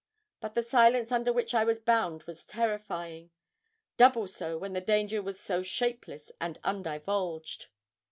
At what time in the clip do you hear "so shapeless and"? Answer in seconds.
5.39-6.57